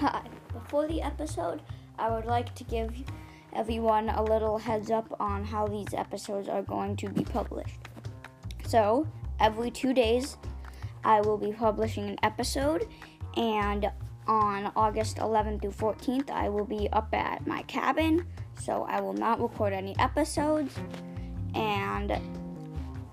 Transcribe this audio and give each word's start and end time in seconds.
Hi. 0.00 0.22
Before 0.54 0.88
the 0.88 1.02
episode, 1.02 1.60
I 1.98 2.10
would 2.10 2.24
like 2.24 2.54
to 2.54 2.64
give 2.64 2.90
everyone 3.52 4.08
a 4.08 4.22
little 4.22 4.56
heads 4.56 4.90
up 4.90 5.14
on 5.20 5.44
how 5.44 5.66
these 5.66 5.92
episodes 5.92 6.48
are 6.48 6.62
going 6.62 6.96
to 6.96 7.10
be 7.10 7.22
published. 7.22 7.76
So, 8.66 9.06
every 9.40 9.70
two 9.70 9.92
days, 9.92 10.38
I 11.04 11.20
will 11.20 11.36
be 11.36 11.52
publishing 11.52 12.08
an 12.08 12.16
episode, 12.22 12.88
and 13.36 13.92
on 14.26 14.72
August 14.74 15.18
11th 15.18 15.60
through 15.60 15.72
14th, 15.72 16.30
I 16.30 16.48
will 16.48 16.64
be 16.64 16.88
up 16.94 17.12
at 17.12 17.46
my 17.46 17.60
cabin, 17.64 18.26
so 18.58 18.86
I 18.88 19.02
will 19.02 19.12
not 19.12 19.38
record 19.38 19.74
any 19.74 19.94
episodes. 19.98 20.74
And 21.54 22.18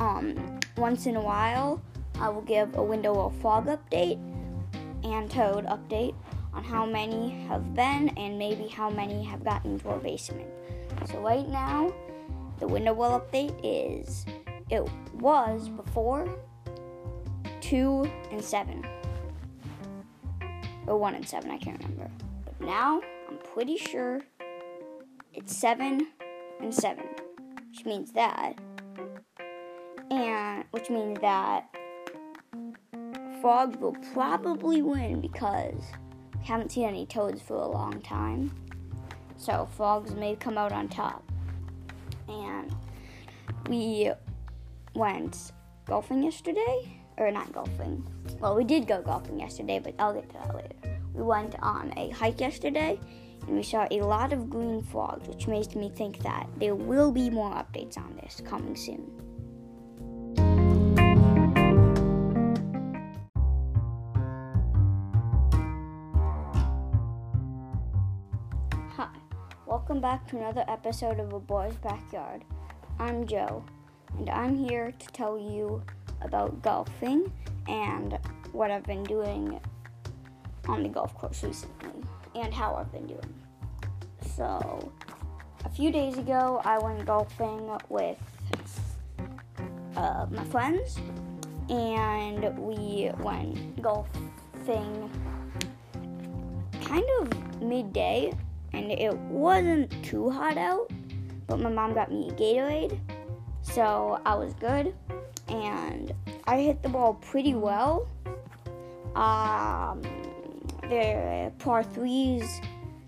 um, 0.00 0.58
once 0.76 1.06
in 1.06 1.14
a 1.14 1.22
while, 1.22 1.80
I 2.18 2.28
will 2.28 2.42
give 2.42 2.74
a 2.74 2.82
window 2.82 3.20
of 3.20 3.36
fog 3.36 3.66
update 3.66 4.18
and 5.04 5.30
toad 5.30 5.66
update 5.66 6.16
on 6.52 6.64
how 6.64 6.84
many 6.86 7.30
have 7.48 7.74
been 7.74 8.08
and 8.10 8.38
maybe 8.38 8.68
how 8.68 8.90
many 8.90 9.24
have 9.24 9.44
gotten 9.44 9.72
into 9.72 9.88
our 9.88 9.98
basement. 9.98 10.48
So 11.06 11.20
right 11.20 11.48
now, 11.48 11.92
the 12.58 12.66
window 12.66 12.92
well 12.92 13.20
update 13.20 13.58
is 13.62 14.26
it 14.70 14.88
was 15.14 15.68
before 15.68 16.28
two 17.60 18.10
and 18.30 18.42
seven. 18.42 18.86
Or 20.86 20.98
one 20.98 21.14
and 21.14 21.26
seven, 21.26 21.50
I 21.50 21.58
can't 21.58 21.80
remember. 21.82 22.10
But 22.44 22.60
now 22.60 23.00
I'm 23.28 23.38
pretty 23.54 23.76
sure 23.76 24.20
it's 25.32 25.56
seven 25.56 26.08
and 26.60 26.74
seven. 26.74 27.06
Which 27.70 27.86
means 27.86 28.12
that 28.12 28.58
and 30.12 30.64
which 30.72 30.90
means 30.90 31.18
that 31.20 31.74
frogs 33.40 33.76
will 33.78 33.96
probably 34.12 34.82
win 34.82 35.20
because 35.20 35.82
haven't 36.42 36.72
seen 36.72 36.88
any 36.88 37.06
toads 37.06 37.40
for 37.40 37.56
a 37.56 37.66
long 37.66 38.00
time. 38.00 38.52
So 39.36 39.68
frogs 39.76 40.14
may 40.14 40.36
come 40.36 40.58
out 40.58 40.72
on 40.72 40.88
top. 40.88 41.24
And 42.28 42.74
we 43.68 44.10
went 44.94 45.52
golfing 45.86 46.22
yesterday. 46.22 46.98
Or 47.18 47.30
not 47.30 47.52
golfing. 47.52 48.06
Well, 48.40 48.56
we 48.56 48.64
did 48.64 48.86
go 48.86 49.02
golfing 49.02 49.38
yesterday, 49.38 49.78
but 49.78 49.94
I'll 49.98 50.14
get 50.14 50.28
to 50.30 50.34
that 50.34 50.54
later. 50.54 50.98
We 51.14 51.22
went 51.22 51.56
on 51.60 51.92
a 51.96 52.08
hike 52.10 52.40
yesterday 52.40 52.98
and 53.46 53.56
we 53.56 53.62
saw 53.62 53.86
a 53.90 54.00
lot 54.00 54.32
of 54.32 54.48
green 54.48 54.82
frogs, 54.82 55.28
which 55.28 55.46
makes 55.46 55.74
me 55.74 55.90
think 55.90 56.18
that 56.20 56.48
there 56.56 56.74
will 56.74 57.10
be 57.12 57.28
more 57.28 57.52
updates 57.52 57.98
on 57.98 58.16
this 58.22 58.40
coming 58.44 58.76
soon. 58.76 59.10
Welcome 69.92 70.00
back 70.00 70.26
to 70.26 70.38
another 70.38 70.64
episode 70.68 71.20
of 71.20 71.34
A 71.34 71.38
Boy's 71.38 71.74
Backyard. 71.76 72.46
I'm 72.98 73.26
Joe, 73.26 73.62
and 74.16 74.30
I'm 74.30 74.56
here 74.56 74.90
to 74.90 75.06
tell 75.08 75.38
you 75.38 75.82
about 76.22 76.62
golfing 76.62 77.30
and 77.68 78.18
what 78.52 78.70
I've 78.70 78.84
been 78.84 79.02
doing 79.02 79.60
on 80.66 80.82
the 80.82 80.88
golf 80.88 81.14
course 81.14 81.44
recently 81.44 82.02
and 82.34 82.54
how 82.54 82.74
I've 82.74 82.90
been 82.90 83.06
doing. 83.06 83.34
So, 84.34 84.90
a 85.66 85.68
few 85.68 85.90
days 85.92 86.16
ago, 86.16 86.62
I 86.64 86.78
went 86.78 87.04
golfing 87.04 87.70
with 87.90 88.16
uh, 89.94 90.24
my 90.30 90.44
friends, 90.44 90.98
and 91.68 92.56
we 92.56 93.10
went 93.18 93.82
golfing 93.82 95.10
kind 96.80 97.04
of 97.20 97.60
midday, 97.60 98.32
and 98.72 98.90
it 98.90 99.14
wasn't 99.14 99.90
too 100.04 100.30
hot 100.30 100.56
out, 100.56 100.90
but 101.46 101.60
my 101.60 101.70
mom 101.70 101.94
got 101.94 102.10
me 102.10 102.28
a 102.28 102.32
Gatorade, 102.32 102.98
so 103.62 104.20
I 104.24 104.34
was 104.34 104.54
good, 104.54 104.94
and 105.48 106.12
I 106.46 106.60
hit 106.60 106.82
the 106.82 106.88
ball 106.88 107.14
pretty 107.14 107.54
well. 107.54 108.08
Um, 109.14 110.02
the 110.82 111.52
par 111.58 111.82
threes, 111.82 112.60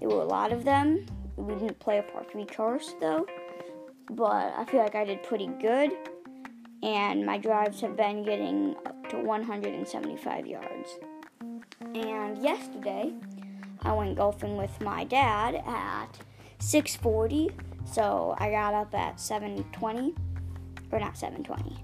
there 0.00 0.08
were 0.08 0.22
a 0.22 0.26
lot 0.26 0.52
of 0.52 0.64
them. 0.64 1.06
We 1.36 1.54
didn't 1.54 1.78
play 1.78 1.98
a 1.98 2.02
par 2.02 2.24
three 2.30 2.46
course 2.46 2.94
though, 3.00 3.26
but 4.10 4.52
I 4.56 4.64
feel 4.64 4.80
like 4.80 4.94
I 4.94 5.04
did 5.04 5.22
pretty 5.22 5.48
good. 5.60 5.92
And 6.82 7.26
my 7.26 7.36
drives 7.36 7.80
have 7.82 7.96
been 7.96 8.24
getting 8.24 8.74
up 8.86 9.08
to 9.10 9.18
175 9.18 10.46
yards. 10.46 10.98
And 11.94 12.38
yesterday, 12.38 13.12
I 13.82 13.92
went 13.92 14.16
golfing 14.16 14.56
with 14.56 14.80
my 14.80 15.04
dad 15.04 15.62
at 15.66 16.18
6:40. 16.58 17.50
So 17.84 18.34
I 18.38 18.50
got 18.50 18.74
up 18.74 18.94
at 18.94 19.18
7:20, 19.18 20.14
or 20.92 21.00
not 21.00 21.16
7:20, 21.16 21.78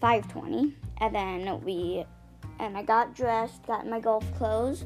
5:20, 0.00 0.74
and 0.98 1.14
then 1.14 1.60
we, 1.64 2.04
and 2.58 2.76
I 2.76 2.82
got 2.82 3.14
dressed, 3.14 3.66
got 3.66 3.86
my 3.86 4.00
golf 4.00 4.24
clothes. 4.36 4.84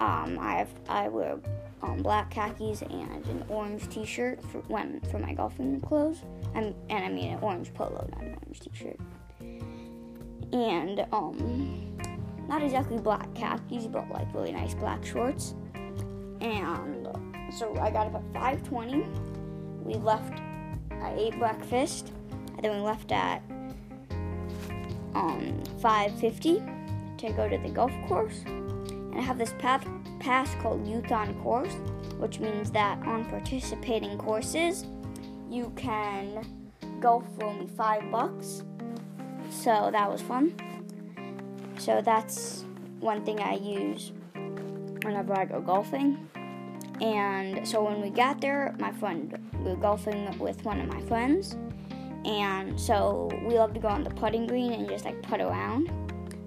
Um, 0.00 0.38
I 0.40 0.66
I 0.88 1.08
wear 1.08 1.38
um, 1.82 2.02
black 2.02 2.30
khakis 2.30 2.82
and 2.82 3.26
an 3.26 3.44
orange 3.48 3.88
T-shirt 3.88 4.42
for 4.44 4.58
when 4.62 5.00
for 5.10 5.18
my 5.18 5.32
golfing 5.34 5.80
clothes. 5.80 6.22
and 6.54 6.74
and 6.90 7.04
I 7.04 7.08
mean 7.08 7.34
an 7.34 7.38
orange 7.40 7.72
polo, 7.74 8.06
not 8.12 8.22
an 8.22 8.36
orange 8.42 8.60
T-shirt. 8.60 8.98
And 10.52 11.06
um, 11.12 11.96
not 12.48 12.62
exactly 12.62 12.98
black 12.98 13.32
khakis, 13.34 13.86
but 13.86 14.08
like 14.10 14.32
really 14.34 14.52
nice 14.52 14.74
black 14.74 15.04
shorts. 15.04 15.54
And 16.44 17.08
so 17.50 17.74
I 17.80 17.90
got 17.90 18.06
up 18.08 18.16
at 18.16 18.32
5:20. 18.34 19.06
We 19.82 19.94
left. 19.94 20.40
I 20.90 21.14
ate 21.16 21.38
breakfast, 21.38 22.12
and 22.30 22.62
then 22.62 22.76
we 22.76 22.80
left 22.80 23.12
at 23.12 23.42
um 25.14 25.62
5:50 25.80 26.62
to 27.16 27.32
go 27.32 27.48
to 27.48 27.56
the 27.56 27.70
golf 27.70 27.92
course. 28.06 28.42
And 28.44 29.18
I 29.18 29.22
have 29.22 29.38
this 29.38 29.54
path 29.58 29.86
pass 30.20 30.54
called 30.56 30.86
Youth 30.86 31.10
on 31.10 31.34
Course, 31.42 31.74
which 32.18 32.40
means 32.40 32.70
that 32.72 32.98
on 33.06 33.24
participating 33.24 34.18
courses, 34.18 34.84
you 35.48 35.72
can 35.76 36.44
golf 37.00 37.24
for 37.38 37.44
only 37.44 37.68
five 37.68 38.10
bucks. 38.10 38.64
So 39.48 39.88
that 39.92 40.10
was 40.10 40.20
fun. 40.20 40.54
So 41.78 42.02
that's 42.02 42.64
one 43.00 43.24
thing 43.24 43.40
I 43.40 43.54
use 43.54 44.12
whenever 45.02 45.34
I 45.34 45.44
go 45.44 45.60
golfing. 45.60 46.28
And 47.00 47.66
so 47.66 47.82
when 47.82 48.00
we 48.00 48.10
got 48.10 48.40
there, 48.40 48.74
my 48.78 48.92
friend, 48.92 49.36
we 49.58 49.70
were 49.70 49.76
golfing 49.76 50.38
with 50.38 50.64
one 50.64 50.80
of 50.80 50.88
my 50.88 51.00
friends. 51.02 51.56
And 52.24 52.80
so 52.80 53.28
we 53.46 53.58
love 53.58 53.74
to 53.74 53.80
go 53.80 53.88
on 53.88 54.04
the 54.04 54.10
putting 54.10 54.46
green 54.46 54.72
and 54.72 54.88
just 54.88 55.04
like 55.04 55.20
putt 55.22 55.40
around. 55.40 55.88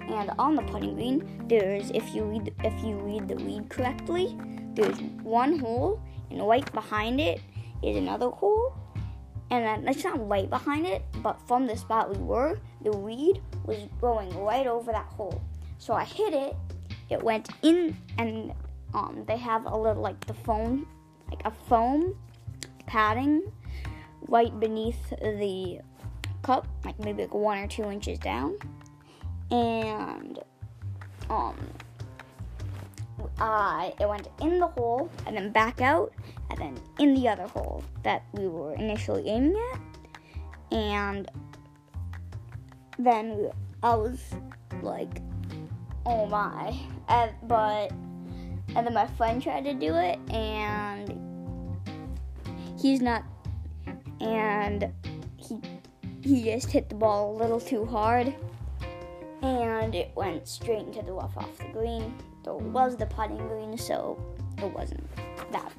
And 0.01 0.31
on 0.39 0.55
the 0.55 0.61
putting 0.63 0.95
green, 0.95 1.45
there's 1.47 1.91
if 1.91 2.15
you 2.15 2.23
read 2.23 2.53
if 2.63 2.83
you 2.83 2.95
read 2.95 3.27
the 3.27 3.35
read 3.35 3.69
correctly, 3.69 4.37
there's 4.73 4.99
one 5.21 5.59
hole, 5.59 6.01
and 6.31 6.47
right 6.47 6.71
behind 6.71 7.19
it 7.19 7.41
is 7.83 7.97
another 7.97 8.29
hole. 8.29 8.73
And 9.49 9.87
it's 9.87 10.03
not 10.03 10.27
right 10.27 10.49
behind 10.49 10.85
it, 10.85 11.03
but 11.21 11.39
from 11.47 11.67
the 11.67 11.77
spot 11.77 12.13
we 12.13 12.21
were, 12.21 12.59
the 12.81 12.91
weed 12.91 13.41
was 13.65 13.77
going 14.01 14.35
right 14.43 14.67
over 14.67 14.91
that 14.91 15.05
hole. 15.05 15.41
So 15.77 15.93
I 15.93 16.03
hit 16.03 16.33
it, 16.33 16.55
it 17.09 17.21
went 17.21 17.49
in, 17.61 17.95
and 18.17 18.53
um, 18.97 19.23
they 19.27 19.37
have 19.37 19.65
a 19.67 19.77
little 19.77 20.01
like 20.01 20.19
the 20.25 20.33
foam, 20.33 20.87
like 21.29 21.45
a 21.45 21.51
foam 21.69 22.15
padding 22.87 23.51
right 24.27 24.59
beneath 24.59 25.11
the 25.21 25.79
cup, 26.41 26.67
like 26.83 26.97
maybe 26.99 27.21
like 27.21 27.33
one 27.33 27.59
or 27.59 27.67
two 27.67 27.91
inches 27.91 28.17
down. 28.17 28.57
And 29.51 30.39
um 31.29 31.55
uh, 33.39 33.91
it 33.99 34.07
went 34.07 34.29
in 34.41 34.59
the 34.59 34.67
hole 34.67 35.09
and 35.25 35.35
then 35.35 35.51
back 35.51 35.79
out 35.81 36.11
and 36.49 36.59
then 36.59 36.77
in 36.99 37.13
the 37.13 37.27
other 37.27 37.47
hole 37.47 37.83
that 38.03 38.23
we 38.33 38.47
were 38.47 38.73
initially 38.73 39.27
aiming 39.27 39.55
at. 39.73 39.79
And 40.71 41.29
then 42.97 43.51
I 43.83 43.93
was 43.93 44.19
like 44.81 45.21
oh 46.05 46.25
my 46.25 46.79
and, 47.09 47.31
but 47.43 47.91
and 48.77 48.85
then 48.85 48.93
my 48.93 49.07
friend 49.07 49.41
tried 49.41 49.65
to 49.65 49.73
do 49.73 49.95
it 49.95 50.19
and 50.29 51.13
he's 52.79 53.01
not 53.01 53.23
and 54.21 54.93
he 55.35 55.59
he 56.21 56.43
just 56.43 56.71
hit 56.71 56.87
the 56.87 56.95
ball 56.95 57.35
a 57.35 57.37
little 57.37 57.59
too 57.59 57.85
hard 57.85 58.33
and 59.41 59.95
it 59.95 60.11
went 60.15 60.47
straight 60.47 60.85
into 60.85 61.01
the 61.01 61.11
rough 61.11 61.35
off 61.37 61.57
the 61.57 61.65
green. 61.65 62.13
Though 62.43 62.59
it 62.59 62.65
was 62.65 62.97
the 62.97 63.05
putting 63.05 63.37
green, 63.37 63.77
so 63.77 64.19
it 64.57 64.73
wasn't 64.73 65.07
that 65.51 65.71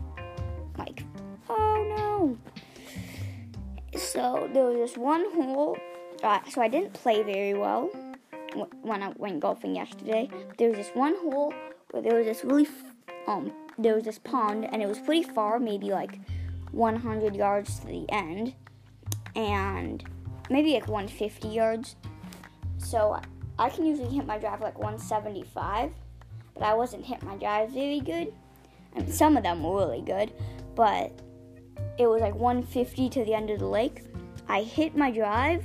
like, 0.77 1.05
oh 1.49 1.95
no. 1.97 2.39
So 3.99 4.49
there 4.53 4.65
was 4.65 4.77
this 4.77 4.97
one 4.97 5.25
hole. 5.35 5.77
Uh, 6.23 6.41
so 6.49 6.61
I 6.61 6.69
didn't 6.69 6.95
play 6.95 7.23
very 7.23 7.55
well 7.55 7.91
when 8.83 9.03
I 9.03 9.13
went 9.17 9.41
golfing 9.41 9.77
yesterday. 9.77 10.29
There 10.57 10.69
was 10.69 10.79
this 10.79 10.91
one 10.95 11.17
hole 11.17 11.53
where 11.91 12.03
there 12.03 12.17
was 12.17 12.27
this 12.27 12.45
really 12.45 12.69
um, 13.27 13.53
there 13.79 13.95
was 13.95 14.05
this 14.05 14.19
pond, 14.19 14.67
and 14.73 14.83
it 14.83 14.89
was 14.89 14.99
pretty 14.99 15.23
far, 15.23 15.59
maybe 15.59 15.91
like 15.91 16.19
100 16.73 17.37
yards 17.37 17.79
to 17.81 17.87
the 17.87 18.07
end, 18.11 18.55
and 19.37 20.03
maybe 20.51 20.73
like 20.73 20.89
150 20.89 21.49
yards. 21.49 21.97
So 22.79 23.21
I 23.59 23.71
can 23.71 23.87
usually 23.87 24.15
hit 24.15 24.27
my 24.27 24.39
drive 24.39 24.61
like 24.61 24.79
175, 24.79 25.93
but 26.55 26.63
I 26.63 26.75
wasn't 26.75 27.05
hitting 27.05 27.29
my 27.29 27.37
drive 27.37 27.71
very 27.71 28.01
good. 28.01 28.33
Mean, 28.97 29.13
some 29.13 29.37
of 29.37 29.43
them 29.43 29.63
were 29.63 29.77
really 29.77 30.01
good, 30.01 30.33
but 30.75 31.13
it 31.99 32.07
was 32.07 32.21
like 32.21 32.35
150 32.35 33.09
to 33.11 33.25
the 33.25 33.35
end 33.35 33.51
of 33.51 33.59
the 33.59 33.67
lake. 33.67 34.05
I 34.49 34.63
hit 34.63 34.97
my 34.97 35.11
drive, 35.11 35.65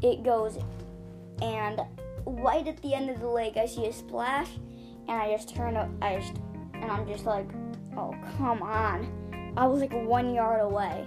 it 0.00 0.22
goes, 0.24 0.58
and 1.42 1.80
right 2.26 2.66
at 2.66 2.80
the 2.82 2.94
end 2.94 3.10
of 3.10 3.20
the 3.20 3.28
lake, 3.28 3.56
I 3.56 3.66
see 3.66 3.86
a 3.86 3.92
splash, 3.92 4.48
and 5.08 5.20
I 5.20 5.32
just 5.32 5.54
turn 5.54 5.76
up, 5.76 5.88
I 6.00 6.18
just, 6.18 6.34
and 6.74 6.90
I'm 6.90 7.06
just 7.06 7.24
like, 7.24 7.48
oh, 7.96 8.14
come 8.36 8.62
on. 8.62 9.52
I 9.56 9.66
was 9.66 9.80
like 9.80 9.92
one 9.92 10.34
yard 10.34 10.60
away. 10.62 11.06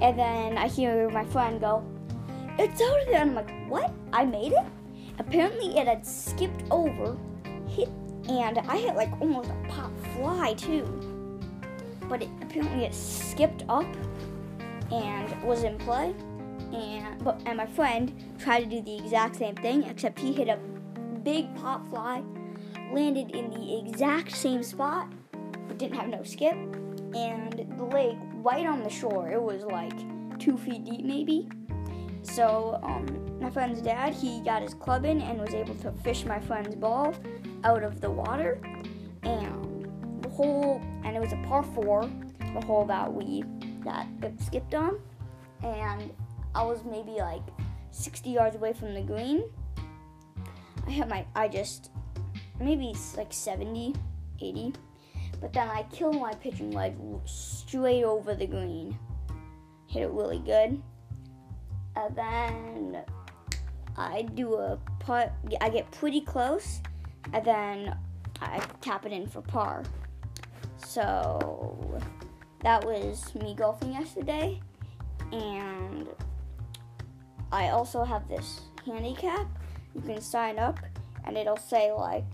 And 0.00 0.18
then 0.18 0.58
I 0.58 0.68
hear 0.68 1.08
my 1.10 1.24
friend 1.24 1.60
go, 1.60 1.84
it's 2.58 2.80
out 2.80 3.00
of 3.00 3.06
there. 3.06 3.22
And 3.22 3.30
I'm 3.30 3.34
like, 3.34 3.68
what? 3.68 3.92
I 4.12 4.24
made 4.24 4.52
it? 4.52 4.66
Apparently, 5.18 5.78
it 5.78 5.86
had 5.86 6.06
skipped 6.06 6.64
over, 6.70 7.16
hit, 7.68 7.88
and 8.28 8.58
I 8.58 8.78
hit 8.78 8.96
like 8.96 9.12
almost 9.20 9.50
a 9.50 9.68
pop 9.68 9.92
fly 10.16 10.54
too. 10.54 11.40
But 12.08 12.22
it, 12.22 12.28
apparently, 12.40 12.84
it 12.84 12.94
skipped 12.94 13.64
up 13.68 13.86
and 14.90 15.42
was 15.42 15.64
in 15.64 15.78
play. 15.78 16.14
And 16.72 17.26
and 17.46 17.56
my 17.56 17.66
friend 17.66 18.12
tried 18.38 18.60
to 18.60 18.66
do 18.66 18.82
the 18.82 18.96
exact 18.96 19.36
same 19.36 19.54
thing, 19.56 19.84
except 19.84 20.18
he 20.18 20.32
hit 20.32 20.48
a 20.48 20.58
big 21.22 21.54
pop 21.56 21.88
fly, 21.90 22.22
landed 22.92 23.30
in 23.30 23.50
the 23.50 23.78
exact 23.78 24.34
same 24.34 24.62
spot, 24.62 25.12
but 25.68 25.78
didn't 25.78 25.96
have 25.96 26.08
no 26.08 26.22
skip. 26.22 26.54
And 27.14 27.66
the 27.76 27.84
lake 27.84 28.16
right 28.36 28.66
on 28.66 28.82
the 28.82 28.90
shore, 28.90 29.30
it 29.30 29.42
was 29.42 29.64
like 29.64 29.92
two 30.38 30.56
feet 30.56 30.84
deep 30.84 31.04
maybe. 31.04 31.48
So 32.22 32.80
um, 32.82 33.06
my 33.40 33.50
friend's 33.50 33.82
dad, 33.82 34.14
he 34.14 34.40
got 34.40 34.62
his 34.62 34.74
club 34.74 35.04
in 35.04 35.20
and 35.20 35.40
was 35.40 35.54
able 35.54 35.74
to 35.76 35.92
fish 36.04 36.24
my 36.24 36.40
friend's 36.40 36.74
ball 36.74 37.14
out 37.64 37.82
of 37.82 38.00
the 38.00 38.10
water. 38.10 38.58
And 39.24 40.22
the 40.22 40.28
hole, 40.28 40.80
and 41.04 41.16
it 41.16 41.20
was 41.20 41.32
a 41.32 41.42
par 41.46 41.62
four, 41.62 42.08
the 42.54 42.64
hole 42.64 42.86
that 42.86 43.12
we 43.12 43.44
that 43.84 44.06
skipped 44.40 44.74
on. 44.74 44.98
And 45.62 46.12
I 46.54 46.62
was 46.62 46.84
maybe 46.84 47.12
like 47.12 47.42
60 47.90 48.30
yards 48.30 48.56
away 48.56 48.72
from 48.72 48.94
the 48.94 49.02
green. 49.02 49.44
I 50.86 50.90
had 50.90 51.08
my, 51.08 51.24
I 51.34 51.48
just 51.48 51.90
maybe 52.60 52.94
like 53.16 53.32
70, 53.32 53.94
80. 54.40 54.72
But 55.40 55.52
then 55.52 55.68
I 55.68 55.84
killed 55.84 56.20
my 56.20 56.34
pitching 56.34 56.70
wedge 56.70 56.94
straight 57.24 58.04
over 58.04 58.34
the 58.34 58.46
green. 58.46 58.96
Hit 59.88 60.02
it 60.02 60.10
really 60.10 60.38
good 60.38 60.80
and 61.96 62.16
then 62.16 63.02
I 63.96 64.22
do 64.22 64.54
a 64.54 64.78
putt. 65.00 65.32
I 65.60 65.68
get 65.68 65.90
pretty 65.90 66.20
close, 66.20 66.80
and 67.32 67.44
then 67.44 67.96
I 68.40 68.58
tap 68.80 69.06
it 69.06 69.12
in 69.12 69.26
for 69.26 69.42
par. 69.42 69.84
So 70.76 72.00
that 72.60 72.84
was 72.84 73.34
me 73.34 73.54
golfing 73.54 73.92
yesterday, 73.92 74.60
and 75.30 76.08
I 77.52 77.68
also 77.68 78.02
have 78.02 78.26
this 78.28 78.62
handicap. 78.86 79.46
You 79.94 80.00
can 80.00 80.20
sign 80.20 80.58
up, 80.58 80.80
and 81.24 81.36
it'll 81.36 81.58
say 81.58 81.92
like, 81.92 82.24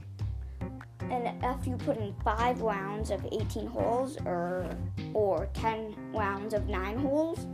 and 1.10 1.44
if 1.44 1.66
you 1.66 1.76
put 1.76 1.96
in 1.96 2.14
five 2.24 2.60
rounds 2.60 3.10
of 3.10 3.26
18 3.32 3.66
holes 3.66 4.16
or 4.24 4.70
or 5.12 5.48
10 5.54 6.12
rounds 6.14 6.54
of 6.54 6.68
nine 6.68 6.98
holes, 6.98 7.46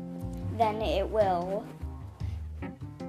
then 0.59 0.83
it 0.83 1.09
will 1.09 1.65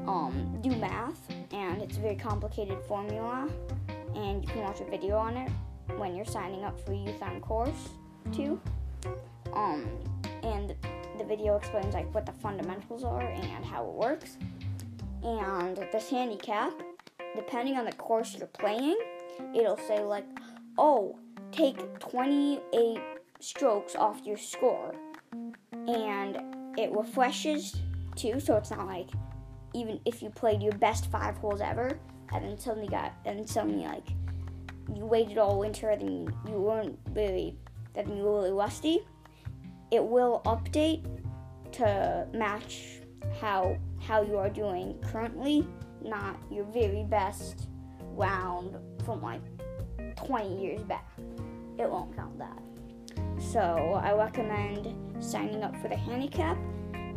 um, 0.08 0.60
do 0.62 0.70
math, 0.78 1.20
and 1.52 1.82
it's 1.82 1.98
a 1.98 2.00
very 2.00 2.16
complicated 2.16 2.78
formula, 2.88 3.50
and 4.16 4.44
you 4.44 4.50
can 4.50 4.62
watch 4.62 4.80
a 4.80 4.86
video 4.86 5.18
on 5.18 5.36
it 5.36 5.52
when 5.98 6.16
you're 6.16 6.26
signing 6.26 6.64
up 6.64 6.80
for 6.86 6.94
Youth 6.94 7.22
on 7.22 7.42
Course 7.42 7.90
too. 8.32 8.60
Um, 9.54 9.86
and 10.44 10.76
the 11.26 11.36
video 11.36 11.56
explains 11.56 11.94
like 11.94 12.14
what 12.14 12.26
the 12.26 12.32
fundamentals 12.32 13.04
are 13.04 13.22
and 13.22 13.66
how 13.66 13.86
it 13.86 13.94
works. 13.94 14.38
And 15.24 15.78
this 15.92 16.10
handicap, 16.10 16.72
depending 17.36 17.78
on 17.78 17.86
the 17.86 17.92
course 17.94 18.36
you're 18.38 18.48
playing, 18.48 18.98
it'll 19.54 19.78
say 19.78 20.04
like, 20.04 20.26
oh, 20.78 21.18
take 21.52 22.00
28 22.00 23.00
strokes 23.40 23.96
off 23.96 24.22
your 24.26 24.38
score. 24.38 24.94
And 25.72 26.38
it 26.78 26.92
refreshes 26.92 27.76
too, 28.16 28.40
so 28.40 28.56
it's 28.58 28.72
not 28.72 28.86
like 28.86 29.10
even 29.74 30.00
if 30.06 30.22
you 30.22 30.30
played 30.30 30.62
your 30.62 30.74
best 30.74 31.12
five 31.12 31.36
holes 31.38 31.62
ever, 31.62 32.00
and 32.34 32.46
then 32.46 32.58
suddenly 32.58 32.88
got, 32.88 33.14
and 33.26 33.48
suddenly 33.48 33.86
like 33.86 34.08
you 34.96 35.06
waited 35.06 35.38
all 35.38 35.60
winter, 35.60 35.96
then 35.98 36.34
you, 36.48 36.60
weren't 36.60 36.98
really, 37.14 37.58
then 37.94 38.16
you 38.16 38.24
were 38.24 38.36
really 38.36 38.52
rusty. 38.52 39.02
It 39.92 40.04
will 40.04 40.42
update 40.46 41.06
to 41.74 42.28
match 42.34 43.02
how 43.40 43.78
how 44.02 44.22
you 44.22 44.38
are 44.38 44.50
doing 44.50 44.98
currently, 45.02 45.68
not 46.04 46.38
your 46.52 46.66
very 46.66 47.04
best 47.04 47.68
round 48.02 48.78
from 49.04 49.22
like 49.22 49.42
20 50.16 50.62
years 50.62 50.82
back. 50.84 51.08
It 51.78 51.90
won't 51.90 52.16
count 52.16 52.38
that. 52.40 52.62
So 53.38 54.00
I 54.02 54.14
recommend 54.14 55.24
signing 55.24 55.64
up 55.64 55.76
for 55.82 55.88
the 55.88 55.96
handicap 55.96 56.58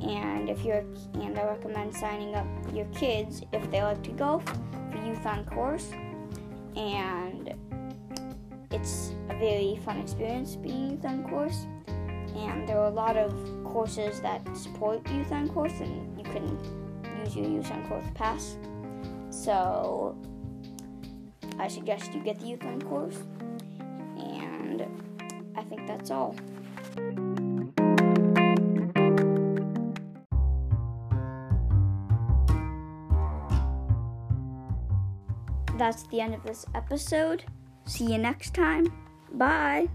and 0.02 0.48
if 0.48 0.64
you're 0.64 0.84
and 1.14 1.38
I 1.38 1.44
recommend 1.44 1.94
signing 1.94 2.34
up 2.34 2.46
your 2.72 2.86
kids 2.86 3.42
if 3.52 3.68
they 3.70 3.82
like 3.82 4.02
to 4.04 4.10
golf 4.12 4.44
for 4.44 5.04
youth 5.04 5.26
on 5.26 5.44
course 5.44 5.90
and 6.76 7.54
it's 8.70 9.12
a 9.28 9.38
very 9.38 9.80
fun 9.84 9.98
experience 9.98 10.54
being 10.54 10.92
youth 10.92 11.04
on 11.04 11.28
course 11.28 11.66
and 12.38 12.68
there 12.68 12.78
are 12.78 12.86
a 12.86 12.90
lot 13.04 13.16
of 13.16 13.32
courses 13.64 14.20
that 14.20 14.40
support 14.56 15.06
youth 15.10 15.32
on 15.32 15.48
course 15.48 15.80
and 15.80 16.16
you 16.18 16.24
can 16.24 16.58
use 17.24 17.36
your 17.36 17.46
youth 17.46 17.70
on 17.70 17.86
course 17.88 18.04
pass 18.14 18.56
so 19.30 20.16
I 21.58 21.68
suggest 21.68 22.14
you 22.14 22.22
get 22.22 22.38
the 22.40 22.46
youth 22.46 22.64
on 22.64 22.80
course 22.82 23.18
and 24.16 24.86
I 25.56 25.62
think 25.62 25.86
that's 25.86 26.10
all. 26.10 26.34
that's 35.78 36.02
the 36.08 36.20
end 36.20 36.34
of 36.34 36.42
this 36.42 36.66
episode. 36.74 37.44
See 37.86 38.12
you 38.12 38.18
next 38.18 38.52
time. 38.52 38.92
Bye. 39.32 39.88